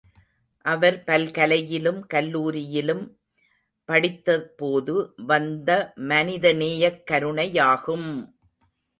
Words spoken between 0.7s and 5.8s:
அவர் பல்கலையிலும் கல்லூரியிலும் படித்தபோது வந்த